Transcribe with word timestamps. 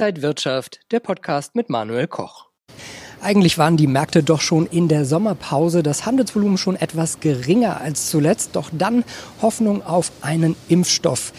Inside 0.00 0.22
Wirtschaft, 0.22 0.80
der 0.92 1.00
Podcast 1.00 1.54
mit 1.54 1.68
Manuel 1.68 2.06
Koch. 2.06 2.46
Eigentlich 3.20 3.58
waren 3.58 3.76
die 3.76 3.86
Märkte 3.86 4.22
doch 4.22 4.40
schon 4.40 4.64
in 4.64 4.88
der 4.88 5.04
Sommerpause, 5.04 5.82
das 5.82 6.06
Handelsvolumen 6.06 6.56
schon 6.56 6.74
etwas 6.74 7.20
geringer 7.20 7.82
als 7.82 8.08
zuletzt, 8.08 8.56
doch 8.56 8.70
dann 8.72 9.04
Hoffnung 9.42 9.84
auf 9.84 10.10
einen 10.22 10.56
Impfstoff. 10.68 11.34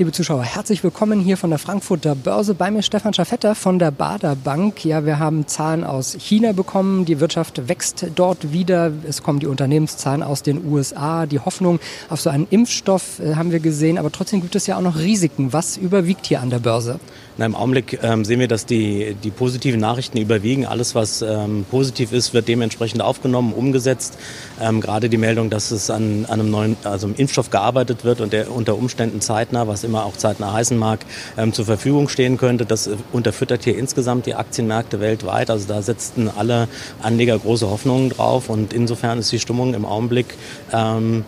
Liebe 0.00 0.12
Zuschauer, 0.12 0.44
herzlich 0.44 0.82
willkommen 0.82 1.20
hier 1.20 1.36
von 1.36 1.50
der 1.50 1.58
Frankfurter 1.58 2.14
Börse. 2.14 2.54
Bei 2.54 2.70
mir 2.70 2.82
Stefan 2.82 3.12
Schaffetter 3.12 3.54
von 3.54 3.78
der 3.78 3.90
Bader 3.90 4.34
Bank. 4.34 4.82
Ja, 4.82 5.04
wir 5.04 5.18
haben 5.18 5.46
Zahlen 5.46 5.84
aus 5.84 6.16
China 6.18 6.52
bekommen. 6.52 7.04
Die 7.04 7.20
Wirtschaft 7.20 7.68
wächst 7.68 8.06
dort 8.14 8.50
wieder. 8.50 8.92
Es 9.06 9.22
kommen 9.22 9.40
die 9.40 9.46
Unternehmenszahlen 9.46 10.22
aus 10.22 10.42
den 10.42 10.64
USA. 10.64 11.26
Die 11.26 11.38
Hoffnung 11.38 11.80
auf 12.08 12.18
so 12.18 12.30
einen 12.30 12.46
Impfstoff 12.48 13.18
äh, 13.18 13.34
haben 13.34 13.52
wir 13.52 13.60
gesehen. 13.60 13.98
Aber 13.98 14.10
trotzdem 14.10 14.40
gibt 14.40 14.56
es 14.56 14.66
ja 14.66 14.78
auch 14.78 14.80
noch 14.80 14.96
Risiken. 14.96 15.52
Was 15.52 15.76
überwiegt 15.76 16.24
hier 16.24 16.40
an 16.40 16.48
der 16.48 16.60
Börse? 16.60 16.98
Na, 17.36 17.44
Im 17.44 17.54
Augenblick 17.54 17.98
ähm, 18.02 18.24
sehen 18.24 18.40
wir, 18.40 18.48
dass 18.48 18.64
die, 18.66 19.16
die 19.22 19.30
positiven 19.30 19.80
Nachrichten 19.80 20.16
überwiegen. 20.16 20.64
Alles, 20.66 20.94
was 20.94 21.20
ähm, 21.22 21.66
positiv 21.70 22.12
ist, 22.12 22.34
wird 22.34 22.48
dementsprechend 22.48 23.02
aufgenommen, 23.02 23.52
umgesetzt. 23.52 24.18
Ähm, 24.60 24.80
gerade 24.80 25.08
die 25.08 25.18
Meldung, 25.18 25.50
dass 25.50 25.70
es 25.70 25.90
an, 25.90 26.24
an 26.26 26.40
einem 26.40 26.50
neuen 26.50 26.76
also 26.84 27.06
einem 27.06 27.16
Impfstoff 27.16 27.50
gearbeitet 27.50 28.04
wird 28.04 28.20
und 28.22 28.32
der 28.32 28.50
unter 28.50 28.76
Umständen 28.76 29.20
zeitnah, 29.20 29.68
was 29.68 29.84
immer 29.90 30.04
auch 30.04 30.16
zeitnah 30.16 30.52
heißen 30.52 30.78
mag, 30.78 31.00
ähm, 31.36 31.52
zur 31.52 31.66
Verfügung 31.66 32.08
stehen 32.08 32.38
könnte. 32.38 32.64
Das 32.64 32.86
äh, 32.86 32.96
unterfüttert 33.12 33.64
hier 33.64 33.76
insgesamt 33.76 34.26
die 34.26 34.34
Aktienmärkte 34.34 35.00
weltweit. 35.00 35.50
Also 35.50 35.66
da 35.68 35.82
setzten 35.82 36.28
alle 36.28 36.68
Anleger 37.02 37.38
große 37.38 37.68
Hoffnungen 37.68 38.10
drauf 38.10 38.48
und 38.48 38.72
insofern 38.72 39.18
ist 39.18 39.32
die 39.32 39.40
Stimmung 39.40 39.74
im 39.74 39.84
Augenblick, 39.84 40.34
ähm, 40.72 41.24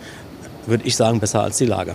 würde 0.66 0.84
ich 0.86 0.96
sagen, 0.96 1.20
besser 1.20 1.42
als 1.42 1.58
die 1.58 1.66
Lage. 1.66 1.94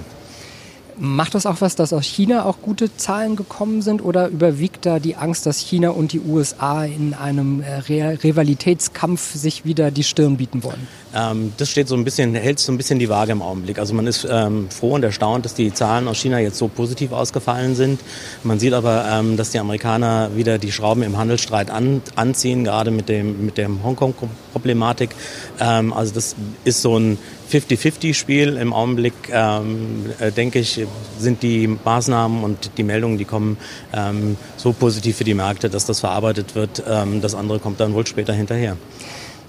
Macht 0.99 1.35
das 1.35 1.45
auch 1.45 1.61
was, 1.61 1.75
dass 1.75 1.93
aus 1.93 2.05
China 2.05 2.45
auch 2.45 2.57
gute 2.61 2.95
Zahlen 2.97 3.35
gekommen 3.35 3.83
sind 3.83 4.03
oder 4.03 4.29
überwiegt 4.29 4.85
da 4.85 4.97
die 4.99 5.15
Angst, 5.15 5.45
dass 5.45 5.59
China 5.59 5.89
und 5.91 6.11
die 6.11 6.19
USA 6.19 6.85
in 6.85 7.13
einem 7.13 7.61
äh, 7.61 7.75
Rivalitätskampf 7.75 9.35
sich 9.35 9.63
wieder 9.63 9.91
die 9.91 10.03
Stirn 10.03 10.37
bieten 10.37 10.63
wollen? 10.63 10.87
Ähm, 11.13 11.53
das 11.57 11.69
steht 11.69 11.87
so 11.87 11.95
ein 11.95 12.03
bisschen, 12.03 12.33
hält 12.33 12.57
so 12.57 12.71
ein 12.71 12.77
bisschen 12.77 12.97
die 12.97 13.09
Waage 13.09 13.31
im 13.31 13.43
Augenblick. 13.43 13.77
Also 13.77 13.93
man 13.93 14.07
ist 14.07 14.27
ähm, 14.29 14.69
froh 14.71 14.95
und 14.95 15.03
erstaunt, 15.03 15.45
dass 15.45 15.53
die 15.53 15.71
Zahlen 15.71 16.07
aus 16.07 16.17
China 16.17 16.39
jetzt 16.39 16.57
so 16.57 16.67
positiv 16.67 17.11
ausgefallen 17.11 17.75
sind. 17.75 18.01
Man 18.43 18.59
sieht 18.59 18.73
aber, 18.73 19.05
ähm, 19.07 19.37
dass 19.37 19.51
die 19.51 19.59
Amerikaner 19.59 20.31
wieder 20.35 20.57
die 20.57 20.71
Schrauben 20.71 21.03
im 21.03 21.17
Handelsstreit 21.17 21.69
an, 21.69 22.01
anziehen, 22.15 22.63
gerade 22.63 22.89
mit 22.89 23.07
dem 23.07 23.45
mit 23.45 23.57
dem 23.57 23.83
Hongkong-Problematik. 23.83 25.11
Ähm, 25.59 25.93
also 25.93 26.13
das 26.13 26.35
ist 26.63 26.81
so 26.81 26.97
ein 26.97 27.17
50-50-Spiel. 27.51 28.57
Im 28.57 28.73
Augenblick, 28.73 29.13
ähm, 29.31 30.05
äh, 30.19 30.31
denke 30.31 30.59
ich, 30.59 30.85
sind 31.19 31.43
die 31.43 31.67
Maßnahmen 31.67 32.43
und 32.43 32.71
die 32.77 32.83
Meldungen, 32.83 33.17
die 33.17 33.25
kommen, 33.25 33.57
ähm, 33.93 34.37
so 34.57 34.73
positiv 34.73 35.17
für 35.17 35.23
die 35.23 35.33
Märkte, 35.33 35.69
dass 35.69 35.85
das 35.85 35.99
verarbeitet 35.99 36.55
wird. 36.55 36.83
Ähm, 36.87 37.21
das 37.21 37.35
andere 37.35 37.59
kommt 37.59 37.79
dann 37.79 37.93
wohl 37.93 38.05
später 38.05 38.33
hinterher. 38.33 38.77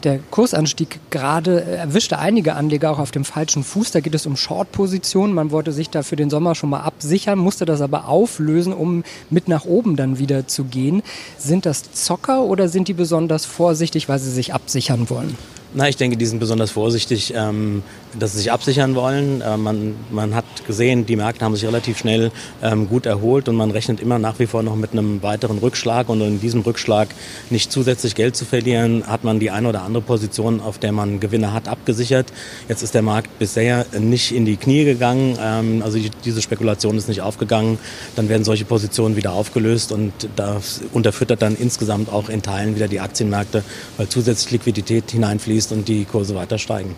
Der 0.04 0.20
Kursanstieg 0.30 1.00
gerade 1.10 1.60
erwischte 1.62 2.20
einige 2.20 2.54
Anleger 2.54 2.92
auch 2.92 3.00
auf 3.00 3.10
dem 3.10 3.24
falschen 3.24 3.64
Fuß. 3.64 3.91
Da 3.91 3.98
geht 3.98 4.14
es 4.14 4.26
um 4.26 4.36
Short-Positionen. 4.36 5.34
Man 5.34 5.50
wollte 5.50 5.72
sich 5.72 5.91
da 5.91 6.04
für 6.04 6.14
den 6.14 6.30
Sommer 6.30 6.54
schon 6.54 6.70
mal 6.70 6.82
absichern, 6.82 7.36
musste 7.36 7.64
das 7.64 7.80
aber 7.80 8.06
auflösen, 8.06 8.72
um 8.72 9.02
mit 9.28 9.48
nach 9.48 9.64
oben 9.64 9.96
dann 9.96 10.20
wieder 10.20 10.46
zu 10.46 10.64
gehen. 10.64 11.02
Sind 11.36 11.66
das 11.66 11.91
Zocker 11.91 12.42
oder 12.42 12.69
sind 12.69 12.86
die 12.86 12.94
besonders 12.94 13.44
vorsichtig, 13.44 14.08
weil 14.08 14.20
sie 14.20 14.30
sich 14.30 14.54
absichern 14.54 15.10
wollen? 15.10 15.36
Na, 15.74 15.86
ich 15.86 15.98
denke, 15.98 16.16
die 16.16 16.24
sind 16.24 16.38
besonders 16.38 16.70
vorsichtig, 16.70 17.34
ähm, 17.36 17.83
dass 18.19 18.33
sie 18.33 18.38
sich 18.38 18.50
absichern 18.50 18.94
wollen. 18.94 19.42
Äh, 19.42 19.58
man, 19.58 19.97
man 20.10 20.34
hat 20.34 20.47
gesehen, 20.66 21.05
die 21.05 21.14
Märkte 21.14 21.44
haben 21.44 21.55
sich 21.55 21.66
relativ 21.66 21.98
schnell 21.98 22.30
ähm, 22.62 22.88
gut 22.88 23.05
erholt 23.05 23.50
und 23.50 23.56
man 23.56 23.70
rechnet 23.70 24.00
immer 24.00 24.19
nach 24.19 24.38
wie 24.38 24.47
vor 24.47 24.62
noch 24.62 24.77
mit 24.77 24.92
einem 24.92 25.22
weiteren 25.22 25.58
Rückschlag. 25.58 26.08
Und 26.08 26.22
in 26.22 26.41
diesem 26.41 26.62
Rückschlag 26.62 27.08
nicht 27.50 27.70
zusätzlich 27.70 28.14
Geld 28.14 28.34
zu 28.34 28.47
verlieren, 28.47 29.06
hat 29.06 29.25
man 29.25 29.41
die 29.41 29.50
eine 29.50 29.69
oder 29.69 29.82
andere 29.82 30.03
Position, 30.03 30.62
auf 30.62 30.78
der 30.78 30.92
man 30.92 31.20
Gewinne 31.20 31.53
hat, 31.53 31.69
abgesichert. 31.69 32.32
Jetzt 32.66 32.82
ist 32.82 32.94
der 32.94 33.03
Markt 33.03 33.38
bisher 33.38 33.84
nicht 33.98 34.32
in 34.32 34.47
die 34.47 34.56
Knie 34.56 34.87
gegangen, 34.87 35.37
ähm, 35.38 35.82
also 35.84 35.98
die, 35.98 36.10
diese 36.25 36.41
Spekulation 36.41 36.97
ist 36.97 37.09
nicht 37.09 37.21
aufgegangen. 37.21 37.78
Dann 38.16 38.31
werden 38.31 38.44
solche 38.44 38.65
Positionen 38.65 39.16
wieder 39.16 39.32
aufgelöst 39.34 39.92
und 39.92 40.12
das 40.34 40.81
unterfüttert 40.94 41.42
dann 41.42 41.56
insgesamt 41.56 42.10
auch 42.10 42.31
in 42.31 42.41
Teilen 42.41 42.75
wieder 42.75 42.88
die 42.88 43.00
Aktienmärkte, 43.00 43.62
weil 43.98 44.09
zusätzlich 44.09 44.53
Liquidität 44.53 45.10
hineinfließt 45.10 45.57
fließt 45.58 45.72
und 45.72 45.88
die 45.88 46.04
Kurse 46.04 46.34
weiter 46.34 46.58
steigen. 46.58 46.94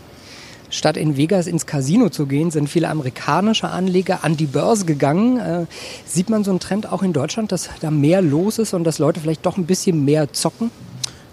Statt 0.68 0.96
in 0.96 1.16
Vegas 1.16 1.48
ins 1.48 1.66
Casino 1.66 2.10
zu 2.10 2.26
gehen, 2.26 2.52
sind 2.52 2.68
viele 2.68 2.88
amerikanische 2.88 3.68
Anleger 3.68 4.22
an 4.22 4.36
die 4.36 4.46
Börse 4.46 4.84
gegangen. 4.84 5.38
Äh, 5.38 5.66
sieht 6.06 6.30
man 6.30 6.44
so 6.44 6.52
einen 6.52 6.60
Trend 6.60 6.92
auch 6.92 7.02
in 7.02 7.12
Deutschland, 7.12 7.50
dass 7.50 7.70
da 7.80 7.90
mehr 7.90 8.22
los 8.22 8.58
ist 8.58 8.72
und 8.72 8.84
dass 8.84 8.98
Leute 9.00 9.18
vielleicht 9.18 9.44
doch 9.46 9.56
ein 9.56 9.66
bisschen 9.66 10.04
mehr 10.04 10.32
zocken? 10.32 10.70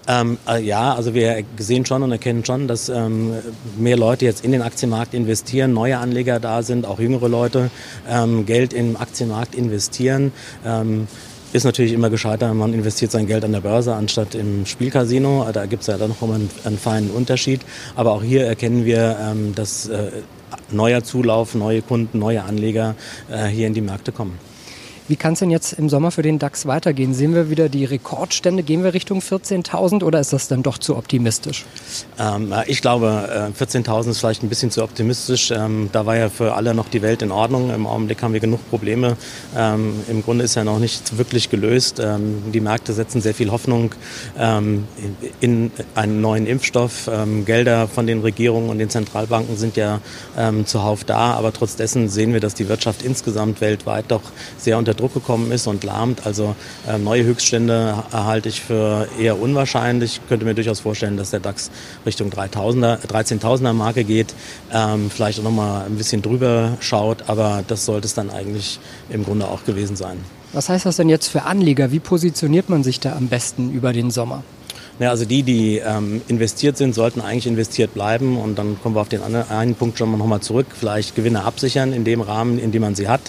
Ähm, 0.07 0.37
äh, 0.47 0.63
ja, 0.63 0.95
also 0.95 1.13
wir 1.13 1.43
sehen 1.57 1.85
schon 1.85 2.01
und 2.01 2.11
erkennen 2.11 2.45
schon, 2.45 2.67
dass 2.67 2.89
ähm, 2.89 3.33
mehr 3.77 3.97
Leute 3.97 4.25
jetzt 4.25 4.43
in 4.43 4.53
den 4.53 4.61
Aktienmarkt 4.63 5.13
investieren, 5.13 5.73
neue 5.73 5.97
Anleger 5.99 6.39
da 6.39 6.63
sind, 6.63 6.87
auch 6.87 6.99
jüngere 6.99 7.27
Leute 7.27 7.69
ähm, 8.09 8.45
Geld 8.45 8.73
im 8.73 8.95
Aktienmarkt 8.95 9.53
investieren. 9.53 10.31
Ist 11.53 11.63
natürlich 11.63 11.94
immer 11.94 12.09
gescheiter, 12.09 12.53
man 12.53 12.74
investiert 12.74 13.12
sein 13.12 13.25
Geld 13.25 13.46
an 13.46 13.53
der 13.53 13.62
Börse 13.62 13.96
anstatt 13.96 14.35
im 14.35 14.66
Spielcasino. 14.66 15.47
Da 15.53 15.66
gibt 15.66 15.81
es 15.81 15.88
ja 15.88 15.97
dann 15.97 16.09
noch 16.09 16.22
einen, 16.22 16.50
einen, 16.66 16.78
feinen 16.78 17.09
Unterschied. 17.09 17.62
Aber 17.96 18.12
auch 18.12 18.22
hier 18.22 18.46
erkennen 18.46 18.84
wir, 18.84 19.18
ähm, 19.22 19.56
dass 19.56 19.88
äh, 19.88 20.12
neuer 20.72 21.03
Zulauf, 21.03 21.56
neue 21.56 21.81
Kunden, 21.81 22.19
neue 22.19 22.44
Anleger 22.44 22.96
äh, 23.31 23.46
hier 23.46 23.68
in 23.68 23.74
die 23.74 23.81
Märkte 23.81 24.12
kommen. 24.12 24.38
Wie 25.09 25.16
kann 25.16 25.34
es 25.34 25.40
denn 25.40 25.51
jetzt 25.51 25.72
im 25.73 25.88
Sommer 25.88 26.12
für 26.12 26.22
den 26.22 26.38
DAX 26.38 26.66
weitergehen? 26.66 27.13
Sehen 27.13 27.34
wir 27.34 27.50
wieder 27.50 27.69
die 27.69 27.85
Rekordstände? 27.85 28.62
Gehen 28.62 28.84
wir 28.84 28.94
Richtung 28.94 29.19
14.000 29.19 30.03
oder 30.03 30.19
ist 30.19 30.34
das 30.34 30.50
dann 30.50 30.63
doch 30.63 30.78
zu 30.78 30.97
optimistisch? 30.97 31.63
Ähm, 32.19 32.53
ich 32.66 32.81
glaube, 32.81 33.53
14.000 33.57 34.07
äh, 34.07 34.09
ist 34.09 34.19
vielleicht 34.19 34.44
ein 34.44 34.50
bisschen 34.50 34.69
zu 34.69 34.84
optimistisch. 34.84 35.51
Ähm, 35.51 35.90
da 35.94 36.06
war 36.06 36.17
ja 36.17 36.28
für 36.28 36.56
alle 36.56 36.73
noch 36.73 36.90
die 36.90 37.01
Welt 37.01 37.22
in 37.22 37.31
Ordnung. 37.31 37.73
Im 37.73 37.88
Augenblick 37.88 38.22
haben 38.22 38.34
wir 38.34 38.41
genug 38.41 38.69
Probleme. 38.69 39.16
Ähm, 39.56 39.94
Im 40.09 40.23
Grunde 40.23 40.44
ist 40.44 40.56
ja 40.56 40.66
noch 40.66 40.79
nicht 40.79 41.17
wirklich 41.17 41.50
gelöst. 41.50 42.01
Ähm, 42.03 42.51
die 42.53 42.59
Märkte 42.59 42.91
setzen 42.91 43.22
sehr 43.22 43.34
viel 43.34 43.50
Hoffnung 43.50 43.96
ähm, 44.38 44.90
in 45.40 45.72
einen 45.96 46.19
neuen 46.19 46.46
Impfstoff. 46.46 47.09
Ähm, 47.09 47.46
Gelder 47.46 47.88
von 47.88 48.07
den 48.07 48.19
Regierungen 48.19 48.69
und 48.69 48.79
den 48.79 48.90
Zentralbanken 48.90 49.56
sind 49.56 49.78
ja 49.78 50.00
zuhauf 50.66 51.03
da. 51.03 51.34
Aber 51.34 51.53
trotz 51.53 51.75
dessen 51.75 52.09
sehen 52.09 52.34
wir, 52.34 52.40
dass 52.40 52.53
die 52.53 52.69
Wirtschaft 52.69 53.01
insgesamt 53.01 53.62
weltweit 53.62 54.06
doch 54.09 54.22
sehr 54.57 54.78
unter 54.78 54.94
Druck 54.97 55.13
gekommen 55.13 55.52
ist 55.52 55.68
und 55.68 55.84
lahmt. 55.84 56.25
Also 56.25 56.56
äh, 56.88 56.97
neue 56.97 57.24
Höchststände 57.24 58.03
halte 58.12 58.50
ich 58.50 58.62
für 58.62 59.08
eher 59.19 59.40
unwahrscheinlich. 59.40 60.19
Ich 60.22 60.28
könnte 60.28 60.46
mir 60.46 60.53
durchaus 60.53 60.81
vorstellen, 60.81 61.16
dass 61.16 61.31
der 61.31 61.40
DAX 61.40 61.72
Richtung 62.06 62.30
3000er, 62.30 63.00
13.000er 63.08 63.74
Marke 63.74 64.03
geht, 64.03 64.34
ähm, 64.74 65.09
vielleicht 65.09 65.40
auch 65.40 65.44
nochmal 65.44 65.85
ein 65.85 65.96
bisschen 65.96 66.22
drüber 66.22 66.78
schaut, 66.81 67.30
aber 67.30 67.63
das 67.68 67.85
sollte 67.85 68.08
es 68.08 68.13
dann 68.13 68.30
eigentlich 68.30 68.80
im 69.09 69.24
Grunde 69.24 69.47
auch 69.47 69.63
gewesen 69.63 69.96
sein. 69.96 70.18
Was 70.53 70.69
heißt 70.69 70.85
das 70.85 70.97
denn 70.97 71.09
jetzt 71.09 71.28
für 71.28 71.44
Anleger? 71.44 71.91
Wie 71.91 72.00
positioniert 72.00 72.69
man 72.69 72.84
sich 72.84 73.00
da 73.00 73.16
am 73.16 73.28
besten 73.28 73.72
über 73.72 73.94
den 73.94 74.12
Sommer? 74.12 74.44
Ja, 75.00 75.12
also 75.12 75.25
die, 75.25 75.44
die 75.44 75.78
ähm, 75.78 76.22
investiert 76.28 76.75
sind, 76.75 76.96
sollten 76.96 77.22
eigentlich 77.22 77.46
investiert 77.46 77.94
bleiben. 77.94 78.35
Und 78.35 78.58
dann 78.58 78.81
kommen 78.81 78.96
wir 78.96 79.02
auf 79.02 79.09
den 79.09 79.22
anderen, 79.22 79.50
einen 79.50 79.75
Punkt 79.75 80.00
schon 80.00 80.09
mal 80.09 80.18
nochmal 80.18 80.40
zurück. 80.40 80.66
Vielleicht 80.74 81.16
Gewinne 81.16 81.44
absichern 81.44 81.94
in 81.94 82.03
dem 82.03 82.22
Rahmen, 82.22 82.58
in 82.58 82.72
dem 82.72 82.81
man 82.81 82.96
sie 82.96 83.08
hat. 83.08 83.22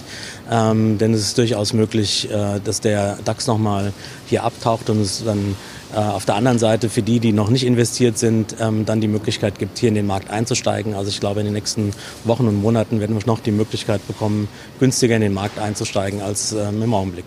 Ähm, 0.49 0.97
denn 0.97 1.13
es 1.13 1.21
ist 1.21 1.37
durchaus 1.37 1.73
möglich, 1.73 2.27
äh, 2.31 2.59
dass 2.63 2.81
der 2.81 3.19
DAX 3.23 3.45
nochmal 3.45 3.93
hier 4.27 4.43
abtaucht 4.43 4.89
und 4.89 5.01
es 5.01 5.23
dann 5.23 5.55
äh, 5.93 5.97
auf 5.97 6.25
der 6.25 6.35
anderen 6.35 6.57
Seite 6.57 6.89
für 6.89 7.03
die, 7.03 7.19
die 7.19 7.33
noch 7.33 7.51
nicht 7.51 7.65
investiert 7.65 8.17
sind, 8.17 8.55
ähm, 8.59 8.85
dann 8.85 8.99
die 8.99 9.07
Möglichkeit 9.07 9.59
gibt, 9.59 9.77
hier 9.77 9.89
in 9.89 9.95
den 9.95 10.07
Markt 10.07 10.31
einzusteigen. 10.31 10.95
Also 10.95 11.09
ich 11.09 11.19
glaube, 11.19 11.41
in 11.41 11.45
den 11.45 11.53
nächsten 11.53 11.91
Wochen 12.23 12.47
und 12.47 12.61
Monaten 12.61 12.99
werden 12.99 13.15
wir 13.15 13.25
noch 13.27 13.41
die 13.41 13.51
Möglichkeit 13.51 14.05
bekommen, 14.07 14.47
günstiger 14.79 15.15
in 15.15 15.21
den 15.21 15.33
Markt 15.33 15.59
einzusteigen 15.59 16.21
als 16.21 16.51
ähm, 16.51 16.81
im 16.81 16.93
Augenblick 16.95 17.25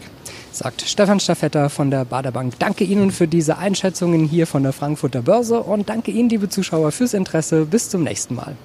sagt 0.55 0.83
Stefan 0.83 1.21
Staffetter 1.21 1.71
von 1.71 1.91
der 1.91 2.05
Baderbank. 2.05 2.59
Danke 2.59 2.85
Ihnen 2.85 3.11
für 3.11 3.29
diese 3.29 3.59
Einschätzungen 3.59 4.25
hier 4.25 4.47
von 4.47 4.63
der 4.63 4.73
Frankfurter 4.73 5.23
Börse 5.23 5.61
und 5.61 5.89
danke 5.89 6.11
Ihnen, 6.11 6.29
liebe 6.29 6.49
Zuschauer, 6.49 6.93
fürs 6.93 7.15
Interesse. 7.15 7.67
Bis 7.67 7.89
zum 7.89 8.03
nächsten 8.03 8.35
Mal. 8.35 8.57